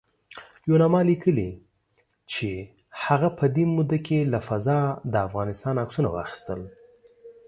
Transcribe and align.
یوناما 0.69 1.01
لیکلي 1.09 1.49
چې 2.31 2.49
هغه 3.05 3.29
په 3.37 3.45
دې 3.55 3.65
موده 3.75 3.97
کې 4.05 4.19
له 4.33 4.39
فضا 4.47 4.79
د 5.13 5.15
افغانستان 5.27 5.75
عکسونه 5.83 6.09
واخیستل 6.11 6.61